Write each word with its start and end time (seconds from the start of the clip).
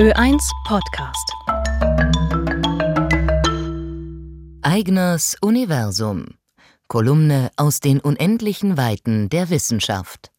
Ö1 0.00 0.40
Podcast. 0.64 1.30
Eigners 4.62 5.36
Universum. 5.42 6.36
Kolumne 6.88 7.50
aus 7.56 7.80
den 7.80 8.00
unendlichen 8.00 8.78
Weiten 8.78 9.28
der 9.28 9.50
Wissenschaft. 9.50 10.32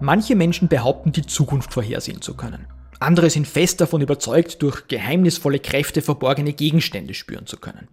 Manche 0.00 0.36
Menschen 0.36 0.68
behaupten, 0.68 1.10
die 1.10 1.26
Zukunft 1.26 1.72
vorhersehen 1.72 2.22
zu 2.22 2.36
können. 2.36 2.68
Andere 3.00 3.28
sind 3.28 3.48
fest 3.48 3.80
davon 3.80 4.02
überzeugt, 4.02 4.62
durch 4.62 4.86
geheimnisvolle 4.86 5.58
Kräfte 5.58 6.00
verborgene 6.00 6.52
Gegenstände 6.52 7.12
spüren 7.12 7.46
zu 7.46 7.56
können. 7.56 7.88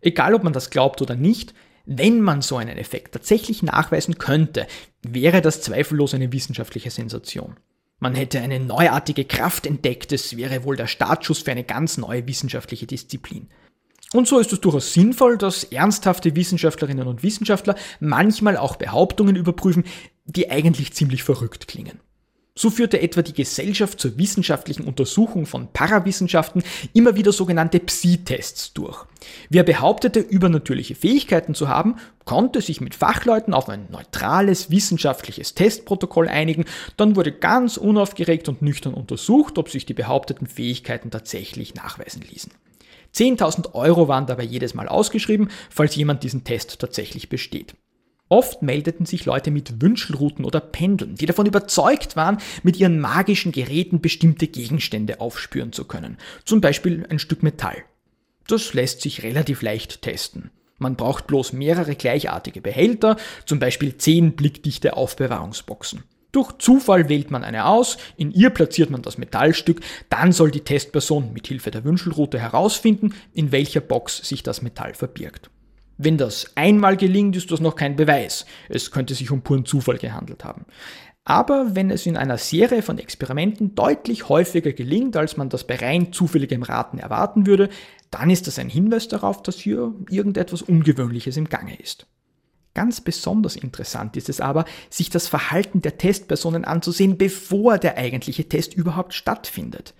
Egal 0.00 0.34
ob 0.34 0.42
man 0.42 0.52
das 0.52 0.70
glaubt 0.70 1.00
oder 1.00 1.14
nicht, 1.14 1.54
wenn 1.84 2.20
man 2.20 2.42
so 2.42 2.56
einen 2.56 2.78
Effekt 2.78 3.12
tatsächlich 3.12 3.62
nachweisen 3.62 4.18
könnte, 4.18 4.66
wäre 5.02 5.42
das 5.42 5.62
zweifellos 5.62 6.14
eine 6.14 6.32
wissenschaftliche 6.32 6.90
Sensation. 6.90 7.56
Man 7.98 8.14
hätte 8.14 8.40
eine 8.40 8.58
neuartige 8.58 9.24
Kraft 9.24 9.66
entdeckt, 9.66 10.12
es 10.12 10.36
wäre 10.36 10.64
wohl 10.64 10.76
der 10.76 10.88
Startschuss 10.88 11.40
für 11.40 11.52
eine 11.52 11.64
ganz 11.64 11.98
neue 11.98 12.26
wissenschaftliche 12.26 12.86
Disziplin. 12.86 13.48
Und 14.12 14.28
so 14.28 14.38
ist 14.38 14.52
es 14.52 14.60
durchaus 14.60 14.92
sinnvoll, 14.92 15.38
dass 15.38 15.64
ernsthafte 15.64 16.36
Wissenschaftlerinnen 16.36 17.06
und 17.06 17.22
Wissenschaftler 17.22 17.76
manchmal 18.00 18.56
auch 18.56 18.76
Behauptungen 18.76 19.36
überprüfen, 19.36 19.84
die 20.24 20.50
eigentlich 20.50 20.92
ziemlich 20.92 21.22
verrückt 21.22 21.68
klingen. 21.68 22.00
So 22.62 22.70
führte 22.70 23.00
etwa 23.00 23.22
die 23.22 23.32
Gesellschaft 23.32 23.98
zur 23.98 24.16
wissenschaftlichen 24.18 24.84
Untersuchung 24.84 25.46
von 25.46 25.72
Parawissenschaften 25.72 26.62
immer 26.92 27.16
wieder 27.16 27.32
sogenannte 27.32 27.80
Psi-Tests 27.80 28.72
durch. 28.72 29.04
Wer 29.50 29.64
behauptete, 29.64 30.20
übernatürliche 30.20 30.94
Fähigkeiten 30.94 31.56
zu 31.56 31.66
haben, 31.66 31.96
konnte 32.24 32.60
sich 32.60 32.80
mit 32.80 32.94
Fachleuten 32.94 33.52
auf 33.52 33.68
ein 33.68 33.88
neutrales 33.90 34.70
wissenschaftliches 34.70 35.54
Testprotokoll 35.54 36.28
einigen, 36.28 36.64
dann 36.96 37.16
wurde 37.16 37.32
ganz 37.32 37.78
unaufgeregt 37.78 38.48
und 38.48 38.62
nüchtern 38.62 38.94
untersucht, 38.94 39.58
ob 39.58 39.68
sich 39.68 39.84
die 39.84 39.94
behaupteten 39.94 40.46
Fähigkeiten 40.46 41.10
tatsächlich 41.10 41.74
nachweisen 41.74 42.22
ließen. 42.22 42.52
10.000 43.12 43.74
Euro 43.74 44.06
waren 44.06 44.26
dabei 44.26 44.44
jedes 44.44 44.74
Mal 44.74 44.86
ausgeschrieben, 44.86 45.50
falls 45.68 45.96
jemand 45.96 46.22
diesen 46.22 46.44
Test 46.44 46.78
tatsächlich 46.78 47.28
besteht. 47.28 47.74
Oft 48.32 48.62
meldeten 48.62 49.04
sich 49.04 49.26
Leute 49.26 49.50
mit 49.50 49.82
Wünschelruten 49.82 50.46
oder 50.46 50.58
Pendeln, 50.58 51.16
die 51.16 51.26
davon 51.26 51.44
überzeugt 51.44 52.16
waren, 52.16 52.38
mit 52.62 52.78
ihren 52.78 52.98
magischen 52.98 53.52
Geräten 53.52 54.00
bestimmte 54.00 54.48
Gegenstände 54.48 55.20
aufspüren 55.20 55.74
zu 55.74 55.84
können. 55.84 56.16
Zum 56.46 56.62
Beispiel 56.62 57.04
ein 57.10 57.18
Stück 57.18 57.42
Metall. 57.42 57.84
Das 58.46 58.72
lässt 58.72 59.02
sich 59.02 59.22
relativ 59.22 59.60
leicht 59.60 60.00
testen. 60.00 60.50
Man 60.78 60.96
braucht 60.96 61.26
bloß 61.26 61.52
mehrere 61.52 61.94
gleichartige 61.94 62.62
Behälter, 62.62 63.18
zum 63.44 63.58
Beispiel 63.58 63.98
zehn 63.98 64.32
blickdichte 64.32 64.96
Aufbewahrungsboxen. 64.96 66.04
Durch 66.32 66.52
Zufall 66.56 67.10
wählt 67.10 67.30
man 67.30 67.44
eine 67.44 67.66
aus, 67.66 67.98
in 68.16 68.30
ihr 68.30 68.48
platziert 68.48 68.88
man 68.88 69.02
das 69.02 69.18
Metallstück, 69.18 69.82
dann 70.08 70.32
soll 70.32 70.50
die 70.50 70.60
Testperson 70.64 71.34
mit 71.34 71.48
Hilfe 71.48 71.70
der 71.70 71.84
Wünschelrute 71.84 72.38
herausfinden, 72.38 73.12
in 73.34 73.52
welcher 73.52 73.82
Box 73.82 74.26
sich 74.26 74.42
das 74.42 74.62
Metall 74.62 74.94
verbirgt. 74.94 75.50
Wenn 76.04 76.18
das 76.18 76.56
einmal 76.56 76.96
gelingt, 76.96 77.36
ist 77.36 77.52
das 77.52 77.60
noch 77.60 77.76
kein 77.76 77.94
Beweis. 77.94 78.44
Es 78.68 78.90
könnte 78.90 79.14
sich 79.14 79.30
um 79.30 79.42
puren 79.42 79.64
Zufall 79.64 79.98
gehandelt 79.98 80.44
haben. 80.44 80.66
Aber 81.24 81.76
wenn 81.76 81.90
es 81.90 82.06
in 82.06 82.16
einer 82.16 82.38
Serie 82.38 82.82
von 82.82 82.98
Experimenten 82.98 83.76
deutlich 83.76 84.28
häufiger 84.28 84.72
gelingt, 84.72 85.16
als 85.16 85.36
man 85.36 85.48
das 85.48 85.64
bei 85.64 85.76
rein 85.76 86.12
zufälligem 86.12 86.64
Raten 86.64 86.98
erwarten 86.98 87.46
würde, 87.46 87.68
dann 88.10 88.30
ist 88.30 88.48
das 88.48 88.58
ein 88.58 88.68
Hinweis 88.68 89.06
darauf, 89.06 89.44
dass 89.44 89.56
hier 89.58 89.94
irgendetwas 90.10 90.62
Ungewöhnliches 90.62 91.36
im 91.36 91.48
Gange 91.48 91.76
ist. 91.76 92.06
Ganz 92.74 93.00
besonders 93.00 93.54
interessant 93.54 94.16
ist 94.16 94.28
es 94.28 94.40
aber, 94.40 94.64
sich 94.90 95.08
das 95.08 95.28
Verhalten 95.28 95.82
der 95.82 95.98
Testpersonen 95.98 96.64
anzusehen, 96.64 97.16
bevor 97.16 97.78
der 97.78 97.96
eigentliche 97.96 98.48
Test 98.48 98.74
überhaupt 98.74 99.14
stattfindet. 99.14 99.94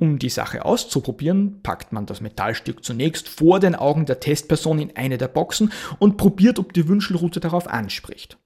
Um 0.00 0.18
die 0.18 0.30
Sache 0.30 0.64
auszuprobieren, 0.64 1.60
packt 1.62 1.92
man 1.92 2.06
das 2.06 2.22
Metallstück 2.22 2.82
zunächst 2.82 3.28
vor 3.28 3.60
den 3.60 3.74
Augen 3.74 4.06
der 4.06 4.18
Testperson 4.18 4.78
in 4.78 4.96
eine 4.96 5.18
der 5.18 5.28
Boxen 5.28 5.72
und 5.98 6.16
probiert, 6.16 6.58
ob 6.58 6.72
die 6.72 6.88
Wünschelrute 6.88 7.38
darauf 7.38 7.68
anspricht. 7.68 8.38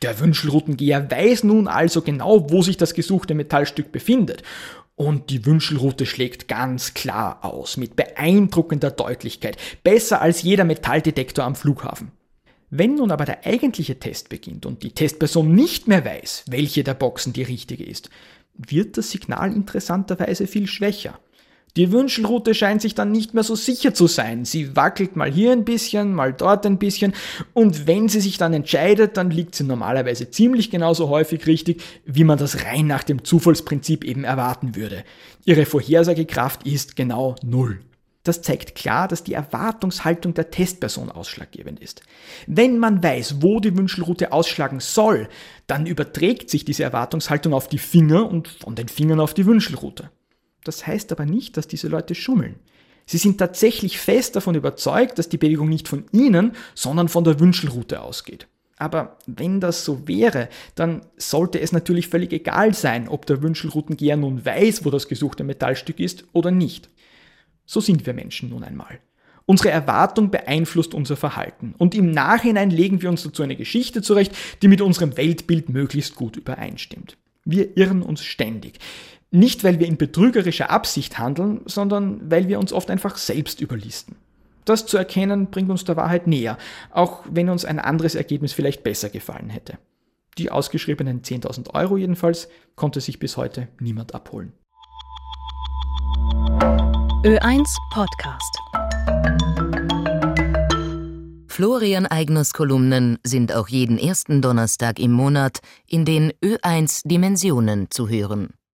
Der 0.00 0.18
Wünschelroutengeher 0.18 1.10
weiß 1.10 1.44
nun 1.44 1.68
also 1.68 2.00
genau, 2.00 2.50
wo 2.50 2.62
sich 2.62 2.78
das 2.78 2.94
gesuchte 2.94 3.34
Metallstück 3.34 3.92
befindet. 3.92 4.42
Und 4.94 5.28
die 5.28 5.44
Wünschelrute 5.44 6.06
schlägt 6.06 6.48
ganz 6.48 6.94
klar 6.94 7.44
aus, 7.44 7.76
mit 7.76 7.94
beeindruckender 7.94 8.90
Deutlichkeit, 8.90 9.58
besser 9.84 10.22
als 10.22 10.40
jeder 10.40 10.64
Metalldetektor 10.64 11.44
am 11.44 11.56
Flughafen. 11.56 12.12
Wenn 12.70 12.94
nun 12.94 13.10
aber 13.10 13.26
der 13.26 13.44
eigentliche 13.44 13.98
Test 13.98 14.30
beginnt 14.30 14.64
und 14.64 14.82
die 14.82 14.92
Testperson 14.92 15.54
nicht 15.54 15.88
mehr 15.88 16.06
weiß, 16.06 16.44
welche 16.48 16.82
der 16.82 16.94
Boxen 16.94 17.34
die 17.34 17.42
richtige 17.42 17.84
ist, 17.84 18.08
wird 18.54 18.96
das 18.96 19.10
Signal 19.10 19.52
interessanterweise 19.52 20.46
viel 20.46 20.66
schwächer. 20.66 21.18
Die 21.76 21.90
Wünschelrute 21.90 22.52
scheint 22.52 22.82
sich 22.82 22.94
dann 22.94 23.12
nicht 23.12 23.32
mehr 23.32 23.44
so 23.44 23.54
sicher 23.54 23.94
zu 23.94 24.06
sein. 24.06 24.44
Sie 24.44 24.76
wackelt 24.76 25.16
mal 25.16 25.30
hier 25.32 25.52
ein 25.52 25.64
bisschen, 25.64 26.12
mal 26.12 26.34
dort 26.34 26.66
ein 26.66 26.78
bisschen 26.78 27.14
und 27.54 27.86
wenn 27.86 28.10
sie 28.10 28.20
sich 28.20 28.36
dann 28.36 28.52
entscheidet, 28.52 29.16
dann 29.16 29.30
liegt 29.30 29.54
sie 29.54 29.64
normalerweise 29.64 30.30
ziemlich 30.30 30.70
genauso 30.70 31.08
häufig 31.08 31.46
richtig, 31.46 31.82
wie 32.04 32.24
man 32.24 32.36
das 32.36 32.66
rein 32.66 32.86
nach 32.86 33.04
dem 33.04 33.24
Zufallsprinzip 33.24 34.04
eben 34.04 34.24
erwarten 34.24 34.76
würde. 34.76 35.02
Ihre 35.46 35.64
Vorhersagekraft 35.64 36.66
ist 36.66 36.94
genau 36.94 37.36
null. 37.42 37.80
Das 38.24 38.40
zeigt 38.40 38.76
klar, 38.76 39.08
dass 39.08 39.24
die 39.24 39.34
Erwartungshaltung 39.34 40.34
der 40.34 40.50
Testperson 40.50 41.10
ausschlaggebend 41.10 41.80
ist. 41.80 42.02
Wenn 42.46 42.78
man 42.78 43.02
weiß, 43.02 43.42
wo 43.42 43.58
die 43.58 43.76
Wünschelrute 43.76 44.30
ausschlagen 44.30 44.78
soll, 44.78 45.28
dann 45.66 45.86
überträgt 45.86 46.48
sich 46.48 46.64
diese 46.64 46.84
Erwartungshaltung 46.84 47.52
auf 47.52 47.66
die 47.66 47.78
Finger 47.78 48.30
und 48.30 48.46
von 48.46 48.76
den 48.76 48.88
Fingern 48.88 49.18
auf 49.18 49.34
die 49.34 49.46
Wünschelrute. 49.46 50.10
Das 50.62 50.86
heißt 50.86 51.10
aber 51.10 51.26
nicht, 51.26 51.56
dass 51.56 51.66
diese 51.66 51.88
Leute 51.88 52.14
schummeln. 52.14 52.60
Sie 53.06 53.18
sind 53.18 53.38
tatsächlich 53.38 53.98
fest 53.98 54.36
davon 54.36 54.54
überzeugt, 54.54 55.18
dass 55.18 55.28
die 55.28 55.38
Bewegung 55.38 55.68
nicht 55.68 55.88
von 55.88 56.04
ihnen, 56.12 56.52
sondern 56.76 57.08
von 57.08 57.24
der 57.24 57.40
Wünschelrute 57.40 58.00
ausgeht. 58.00 58.46
Aber 58.78 59.18
wenn 59.26 59.60
das 59.60 59.84
so 59.84 60.06
wäre, 60.06 60.48
dann 60.76 61.02
sollte 61.16 61.60
es 61.60 61.72
natürlich 61.72 62.08
völlig 62.08 62.32
egal 62.32 62.74
sein, 62.74 63.08
ob 63.08 63.26
der 63.26 63.42
Wünschelroutengeher 63.42 64.16
nun 64.16 64.44
weiß, 64.44 64.84
wo 64.84 64.90
das 64.90 65.08
gesuchte 65.08 65.44
Metallstück 65.44 66.00
ist 66.00 66.24
oder 66.32 66.52
nicht. 66.52 66.88
So 67.66 67.80
sind 67.80 68.06
wir 68.06 68.14
Menschen 68.14 68.50
nun 68.50 68.64
einmal. 68.64 69.00
Unsere 69.46 69.70
Erwartung 69.70 70.30
beeinflusst 70.30 70.94
unser 70.94 71.16
Verhalten 71.16 71.74
und 71.76 71.94
im 71.94 72.10
Nachhinein 72.10 72.70
legen 72.70 73.02
wir 73.02 73.10
uns 73.10 73.22
dazu 73.22 73.42
eine 73.42 73.56
Geschichte 73.56 74.02
zurecht, 74.02 74.36
die 74.62 74.68
mit 74.68 74.80
unserem 74.80 75.16
Weltbild 75.16 75.68
möglichst 75.68 76.14
gut 76.14 76.36
übereinstimmt. 76.36 77.16
Wir 77.44 77.76
irren 77.76 78.02
uns 78.02 78.22
ständig. 78.22 78.78
Nicht, 79.32 79.64
weil 79.64 79.80
wir 79.80 79.88
in 79.88 79.96
betrügerischer 79.96 80.70
Absicht 80.70 81.18
handeln, 81.18 81.62
sondern 81.64 82.30
weil 82.30 82.48
wir 82.48 82.60
uns 82.60 82.72
oft 82.72 82.90
einfach 82.90 83.16
selbst 83.16 83.60
überlisten. 83.60 84.16
Das 84.64 84.86
zu 84.86 84.96
erkennen 84.96 85.50
bringt 85.50 85.70
uns 85.70 85.84
der 85.84 85.96
Wahrheit 85.96 86.26
näher, 86.26 86.56
auch 86.90 87.24
wenn 87.28 87.48
uns 87.48 87.64
ein 87.64 87.80
anderes 87.80 88.14
Ergebnis 88.14 88.52
vielleicht 88.52 88.84
besser 88.84 89.08
gefallen 89.08 89.50
hätte. 89.50 89.78
Die 90.38 90.50
ausgeschriebenen 90.50 91.22
10.000 91.22 91.74
Euro 91.74 91.96
jedenfalls 91.96 92.48
konnte 92.76 93.00
sich 93.00 93.18
bis 93.18 93.36
heute 93.36 93.68
niemand 93.80 94.14
abholen. 94.14 94.52
Ö1 97.24 97.76
Podcast. 97.92 98.58
Florian 101.46 102.06
Eigners 102.06 102.52
Kolumnen 102.52 103.18
sind 103.22 103.52
auch 103.52 103.68
jeden 103.68 103.96
ersten 103.96 104.42
Donnerstag 104.42 104.98
im 104.98 105.12
Monat 105.12 105.60
in 105.86 106.04
den 106.04 106.32
Ö1 106.42 107.02
Dimensionen 107.04 107.92
zu 107.92 108.08
hören. 108.08 108.54